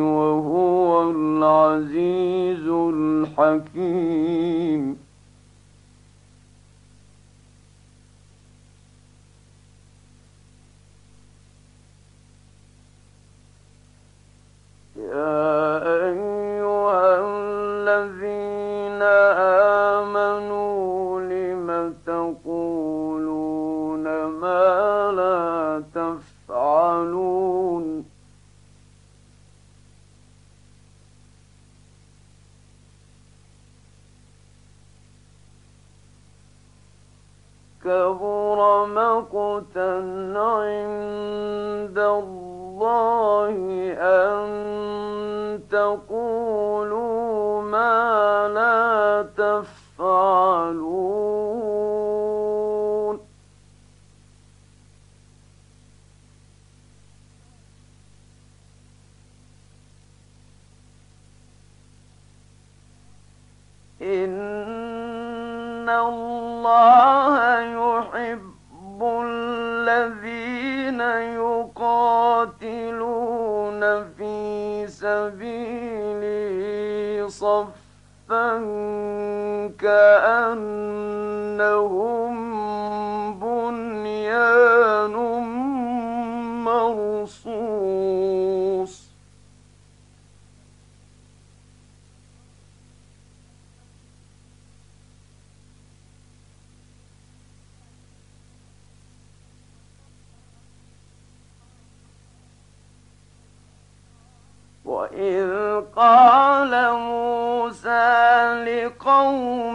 وهو 0.00 1.10
العزيز 1.10 2.68
الحكيم. 2.68 4.24
كبر 14.96 16.43
تفعلون 50.54 51.34
إن 64.02 65.88
الله 65.88 67.24
الذين 70.14 71.00
يقاتلون 71.40 72.62
في 74.16 74.86
سبيله 74.86 76.48
صفا 77.28 78.54
كأنهم 79.80 81.34
بنيان 83.40 85.14
مرصوص. 86.64 87.54
وإذ 104.84 105.80
قال 105.96 106.72
موسى 106.92 108.04
لقومه 108.64 109.73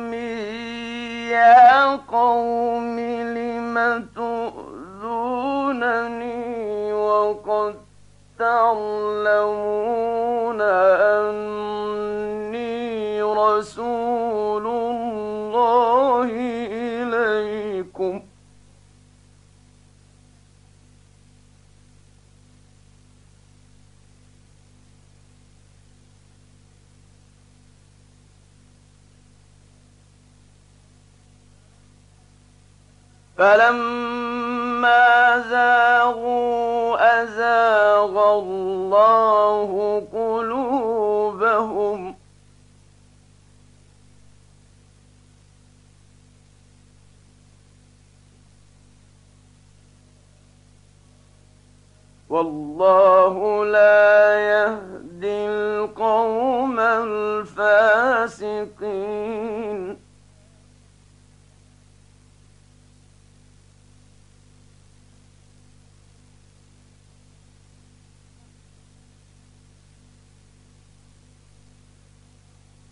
تعلمون 8.79 10.61
أني 11.11 12.71
رسول 13.21 14.65
الله 14.67 16.29
إليكم. 16.71 18.21
فلما 33.37 34.08
زاغوا 35.49 37.23
أزاغ 37.23 38.39
الله 38.39 39.69
قلوبهم؟ 40.13 42.15
والله 52.29 53.65
لا 53.65 54.39
يهدي 54.39 55.47
القوم 55.47 56.79
الفاسقين. 56.79 58.39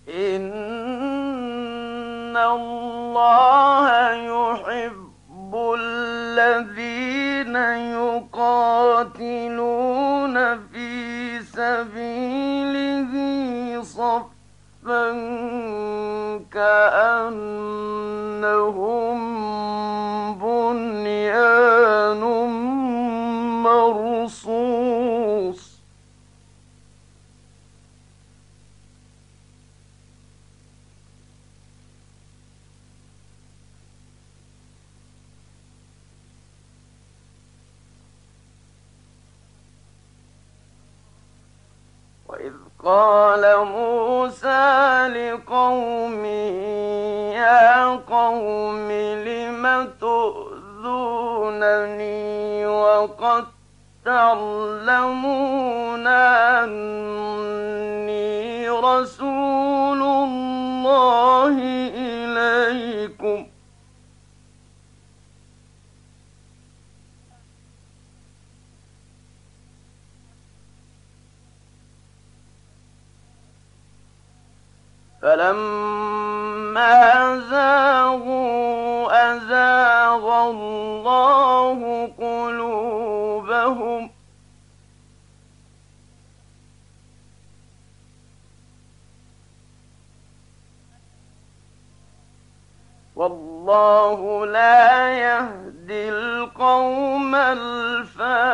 إن 0.07 0.47
الله 2.37 4.11
يحب 4.11 5.53
الذين 5.79 7.55
يقاتلون 9.15 9.55
في 10.67 11.39
سبيله 11.41 13.13
صفا 13.83 15.11
كأنهم 16.53 18.07
وإذ 42.37 42.53
قال 42.85 43.65
موسى 43.65 45.07
لقومه 45.07 46.27
يا 47.33 47.85
قوم 47.95 48.91
لم 49.25 49.89
تؤذونني 50.01 51.37
وقد 52.67 53.45
تعلمون 54.05 55.27
أني 56.57 58.19
رسول 58.69 60.01
الله 60.01 61.57
إليكم. 61.57 62.16
فلما 75.27 76.95
زاغوا 77.49 79.35
أزاغ 79.35 80.49
الله 80.49 81.79
قلوبهم 82.17 84.09
والله 93.15 94.45
لا 94.45 95.09
يهدي 95.17 96.09
القوم 96.09 97.35
الفاسقين 97.35 98.47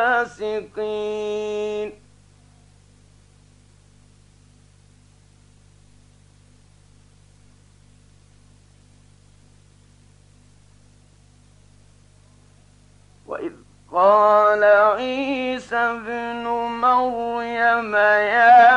قال 13.94 14.64
عيسى 14.64 15.76
ابن 15.76 16.44
مريم 16.82 17.94
يا 17.94 18.73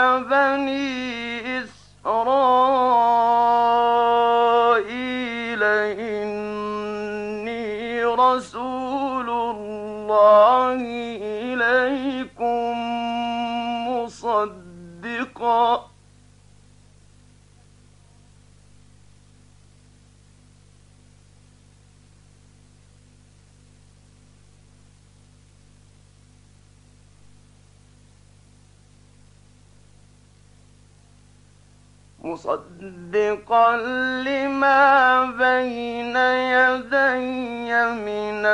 مصدقا 33.49 33.77
لما 34.23 35.25
بين 35.25 36.15
يدي 36.15 37.85
من 37.95 38.45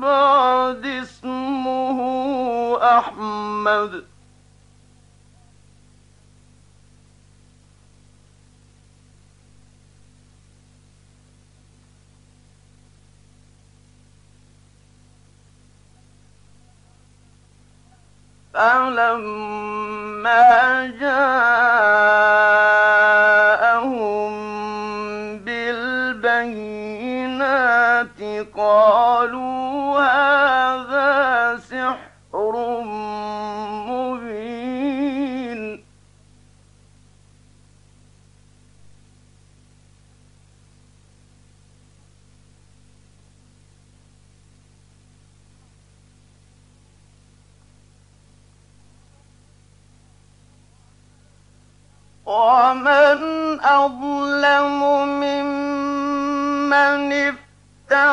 بعد 0.00 0.86
اسمه 0.86 1.98
أحمد. 2.98 4.11
فلما 18.54 20.42
جاء 21.00 21.81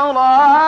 التراب 0.09 0.58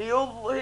eu 0.08 0.28
vou 0.28 0.56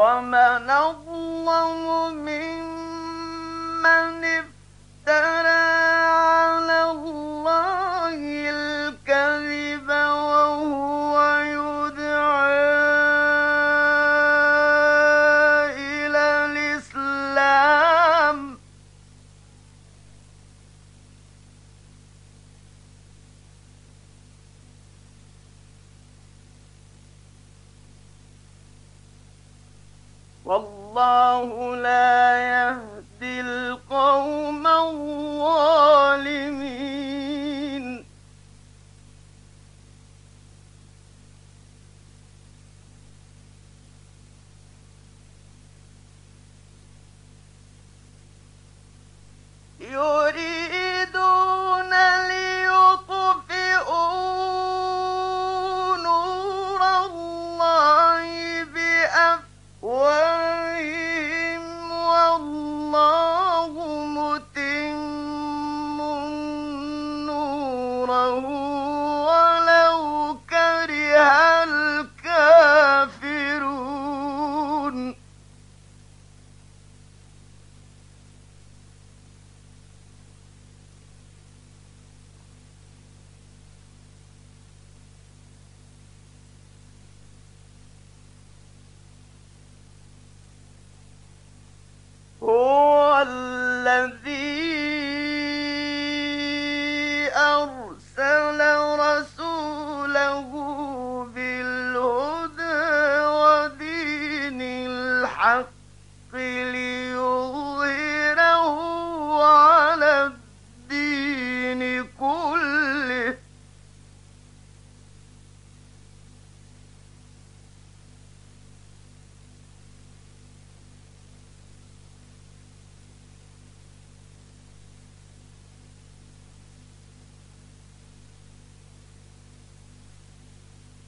ومن 0.00 0.70
أظلم 0.70 2.14
من 2.14 2.49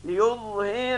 ليظهر 0.05 0.92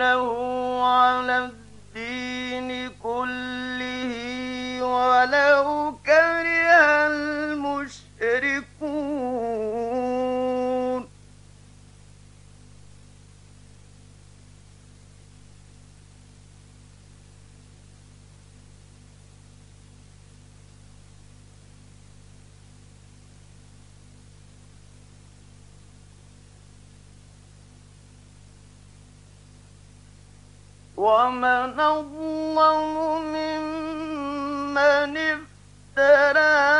ومن 31.04 31.80
أظلم 31.80 32.96
ممن 33.36 35.16
افترى 35.16 36.73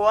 هو 0.00 0.06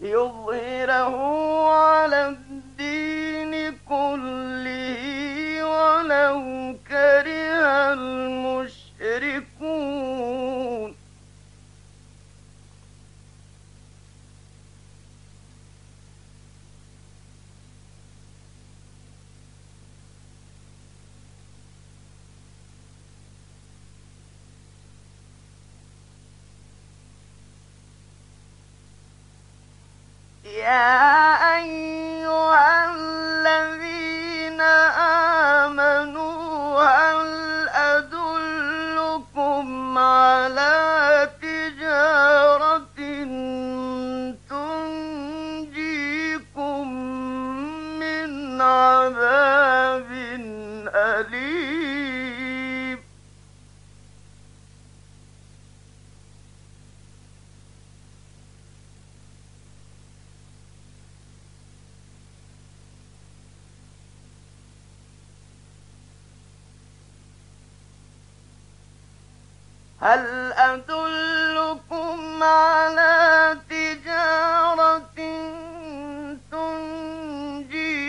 ليظهره 0.00 1.16
على 1.70 2.26
الدين 2.28 2.43
yeah. 30.64 31.03
هل 70.04 70.52
أدلكم 70.52 72.42
على 72.42 73.56
تجارة 73.70 75.04
تنجيكم 76.52 78.02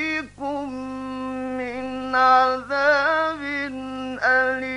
من 1.58 2.16
عذاب 2.16 3.42
أليم؟ 4.24 4.75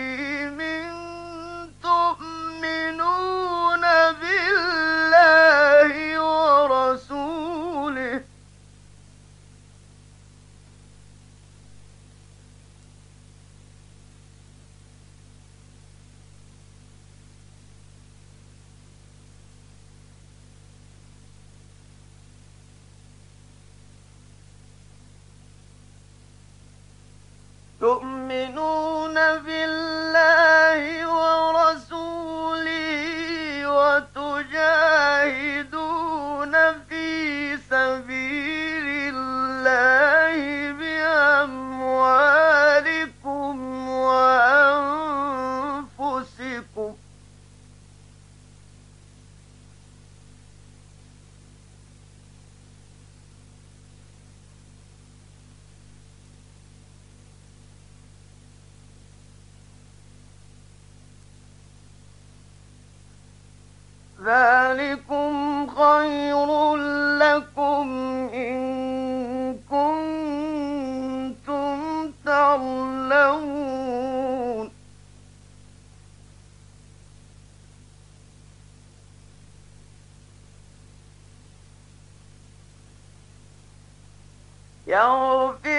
يغفر 84.88 85.77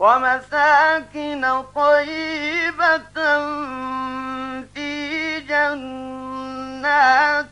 ومساكن 0.00 1.62
طيبة 1.74 3.18
في 4.74 5.40
جنات 5.40 6.90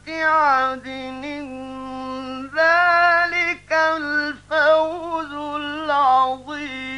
عدن. 0.09 1.25
ذلك 2.57 3.73
الفوز 3.73 5.33
العظيم. 5.33 6.98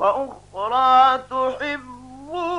وأخرى 0.00 1.18
تحبونها. 1.30 2.50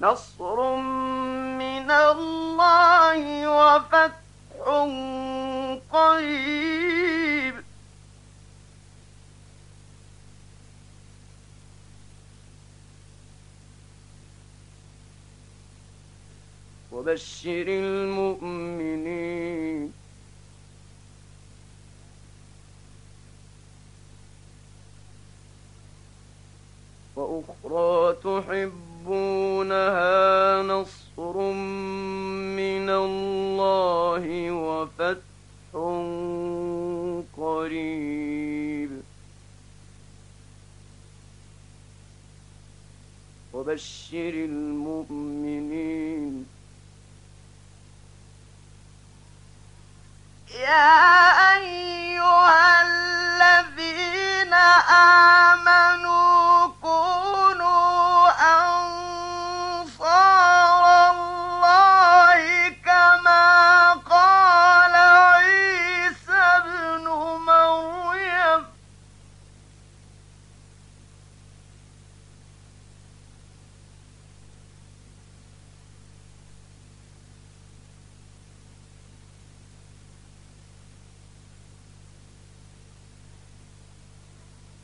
نصر 0.00 0.76
من 1.58 1.90
الله 1.90 3.48
وفتح 3.48 4.22
قريب. 5.92 6.91
وبشر 17.02 17.66
المؤمنين. 17.68 18.82
وأخرى 27.16 28.16
تحبونها 28.24 30.02
نصر 30.62 31.36
من 32.58 32.90
الله 32.90 34.50
وفتح 34.50 35.22
قريب. 37.36 38.90
وبشر 43.52 44.34
المؤمنين. 44.34 46.51
أيها 51.52 52.82
الذين 52.82 54.54
آمنوا 54.88 56.41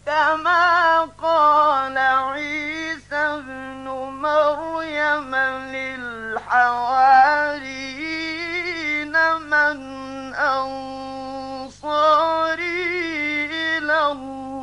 كما 0.08 1.00
قال 1.20 1.98
عيسى 1.98 3.16
ابن 3.16 3.84
مريم 4.24 5.36
للحواريين 5.68 6.74
من 9.52 9.78
أنصاري 10.34 11.68
إلى 13.76 14.12
الله. 14.12 14.58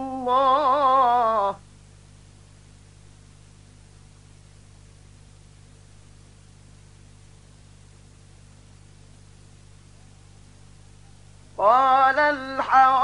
قال 11.58 12.20
الحواريون 12.20 12.95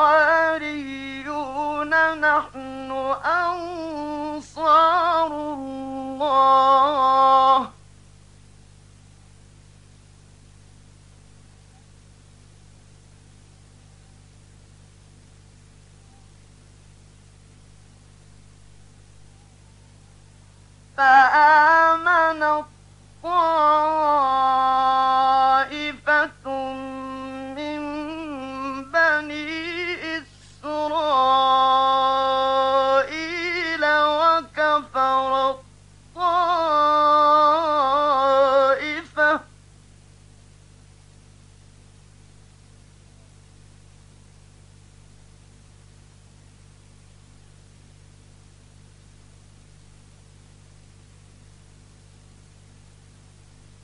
أنصار 3.25 5.31
الله. 5.53 7.69
فآمن 20.97 22.63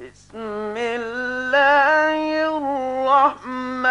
بسم 0.00 0.74
الله 0.76 2.18
الرحمن 2.58 3.84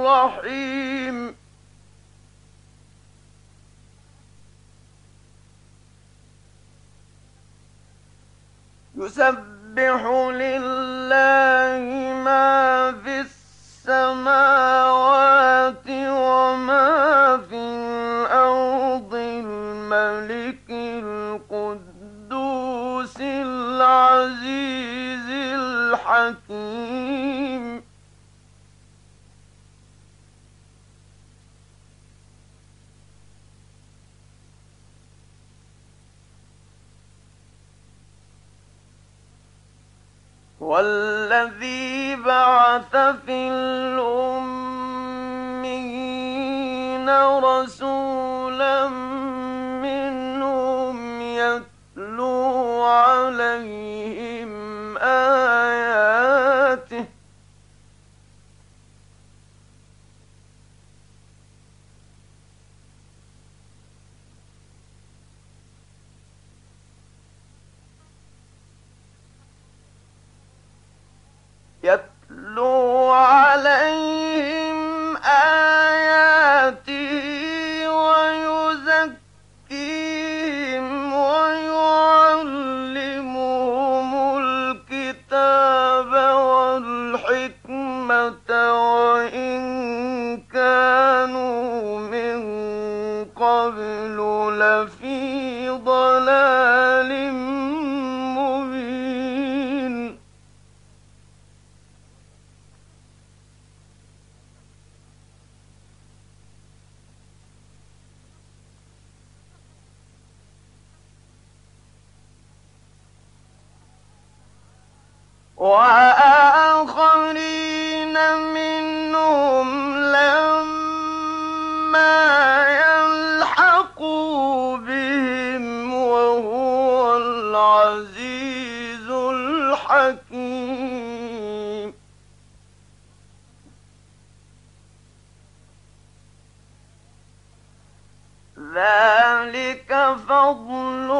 الرحيم. 0.00 1.16
يسبح 8.96 10.00
لله 10.40 10.69
حكيم. 26.20 27.82
والذي 40.60 42.16
بعث 42.16 42.96
في 43.26 43.48
الأمين 43.48 44.60
رسولا 47.44 48.09
عليه 73.14 73.89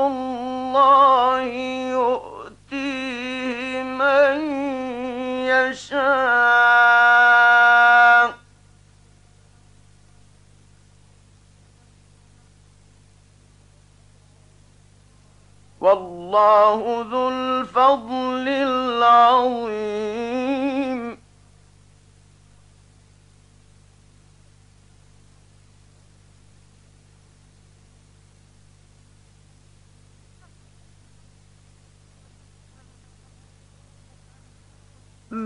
الله 0.06 1.40
يؤمن 1.90 2.30
من 3.98 4.40
يشاء. 5.46 6.40
والله 15.80 17.06
ذو 17.10 17.28
الفضل 17.28 18.48
العظيم. 18.48 20.19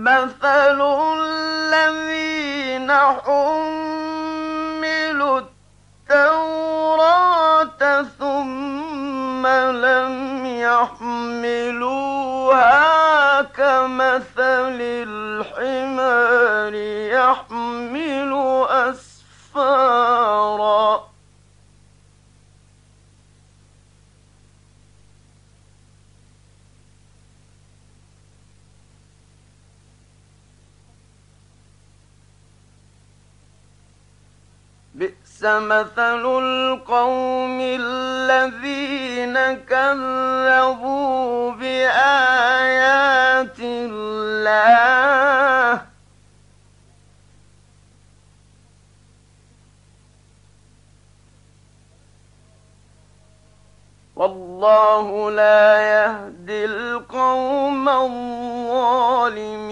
مثل 0.05 0.79
الذين 1.17 2.91
حملوا 3.25 4.75
التوراة 6.09 7.81
ثم 8.19 9.47
لم 9.47 10.45
يحملوها 10.45 11.91
كمثل 13.41 14.77
الحمار 15.09 16.73
يحمل 17.13 18.31
أسفاراً. 19.55 20.25
مثل 35.45 36.25
القوم 36.25 37.59
الذين 37.61 39.35
كذبوا 39.53 41.51
بآيات 41.51 43.05
الله. 43.59 45.35
والله 54.15 55.31
لا 55.31 55.81
يهدي 55.81 56.65
القوم 56.65 57.89
الظالمين. 58.69 59.65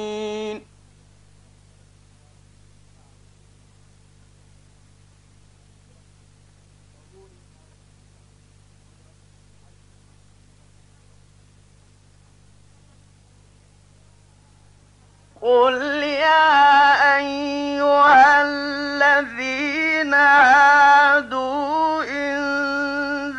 قل 15.43 16.03
يا 16.03 17.17
أيها 17.17 18.41
الذين 18.41 20.13
هادوا 20.13 22.03
إن 22.03 22.37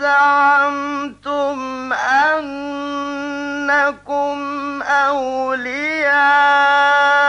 زعمتم 0.00 1.92
أنكم 1.92 2.44
أولياء 4.82 7.23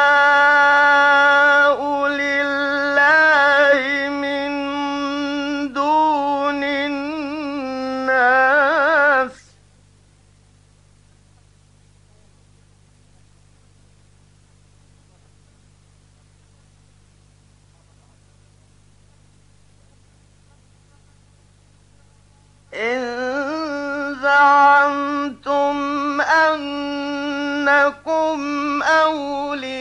أولياء 29.05 29.74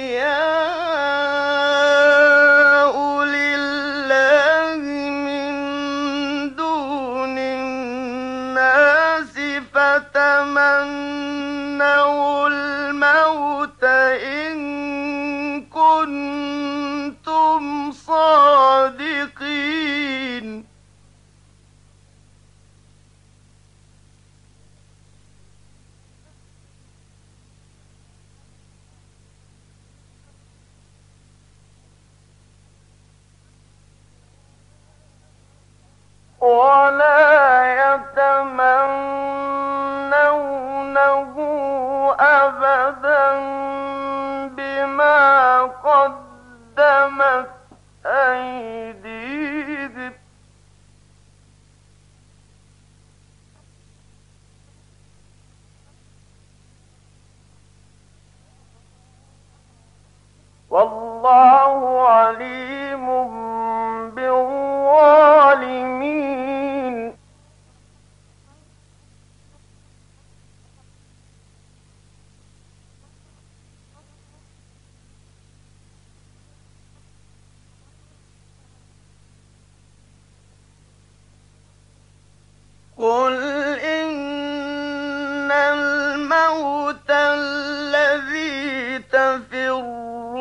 الموت 86.95 87.11
الذي 87.11 88.99
تفرون 88.99 90.35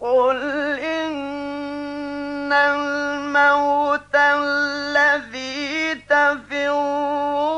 قل 0.00 0.38
إن 0.80 2.52
الموت 2.52 4.14
الذي 4.14 5.94
تفرون 5.94 7.57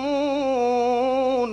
تعلمون 0.00 1.50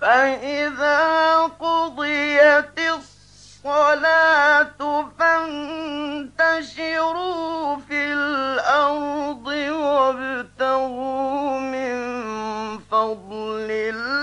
فإذا 0.00 1.40
قضيت 1.42 2.78
الصلاة 2.94 4.80
فانتشروا 5.18 6.16
في 7.76 8.12
الأرض 8.12 9.46
وابتغوا 9.70 11.43
فضل 13.83 14.22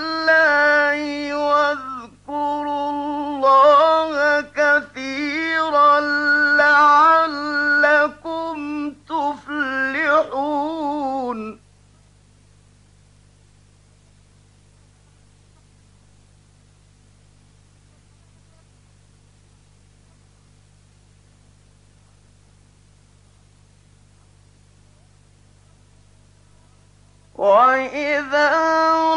وإذا 27.42 28.50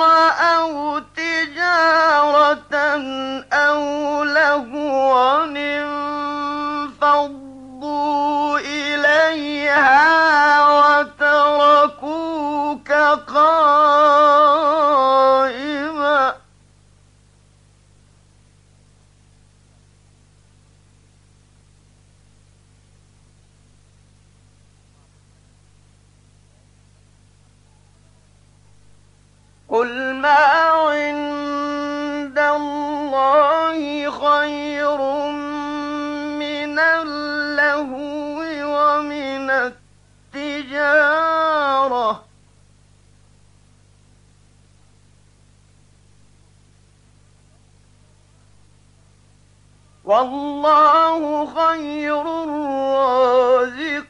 رأوا 0.01 0.99
تجارة 0.99 2.76
إليها 8.57 10.01
وتركوك 10.99 12.91
قائما 12.91 14.44
والله 50.05 51.45
خير 51.45 52.43
الرازقين. 52.43 54.05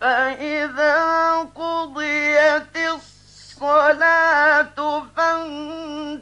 فإذا 0.00 1.38
قضيت 1.38 2.76
الصلاة 2.94 5.02
فانتشروا 5.16 6.19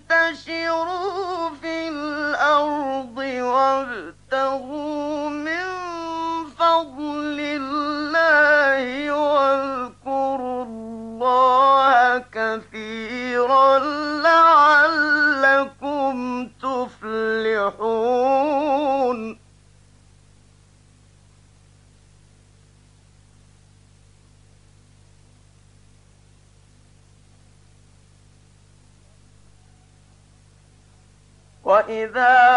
وإذا 31.89 32.48